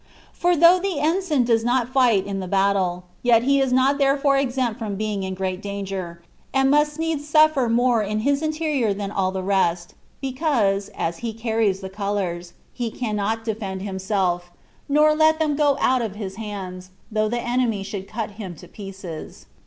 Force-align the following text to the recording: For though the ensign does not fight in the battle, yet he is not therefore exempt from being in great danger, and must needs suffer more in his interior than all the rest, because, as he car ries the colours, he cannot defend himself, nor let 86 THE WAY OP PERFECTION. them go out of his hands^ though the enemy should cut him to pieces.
For 0.33 0.55
though 0.57 0.79
the 0.79 0.99
ensign 0.99 1.43
does 1.43 1.63
not 1.63 1.93
fight 1.93 2.25
in 2.25 2.39
the 2.39 2.47
battle, 2.47 3.03
yet 3.21 3.43
he 3.43 3.61
is 3.61 3.71
not 3.71 3.99
therefore 3.99 4.35
exempt 4.35 4.79
from 4.79 4.95
being 4.95 5.21
in 5.21 5.35
great 5.35 5.61
danger, 5.61 6.23
and 6.55 6.71
must 6.71 6.97
needs 6.97 7.27
suffer 7.29 7.69
more 7.69 8.01
in 8.01 8.21
his 8.21 8.41
interior 8.41 8.95
than 8.95 9.11
all 9.11 9.29
the 9.31 9.43
rest, 9.43 9.93
because, 10.19 10.89
as 10.97 11.17
he 11.19 11.35
car 11.35 11.57
ries 11.59 11.81
the 11.81 11.87
colours, 11.89 12.53
he 12.73 12.89
cannot 12.89 13.45
defend 13.45 13.83
himself, 13.83 14.49
nor 14.89 15.13
let 15.13 15.15
86 15.15 15.19
THE 15.19 15.23
WAY 15.23 15.29
OP 15.29 15.37
PERFECTION. 15.37 15.55
them 15.55 15.65
go 15.65 15.79
out 15.85 16.01
of 16.01 16.15
his 16.15 16.35
hands^ 16.37 16.89
though 17.11 17.29
the 17.29 17.39
enemy 17.39 17.83
should 17.83 18.07
cut 18.07 18.31
him 18.41 18.55
to 18.55 18.67
pieces. 18.67 19.45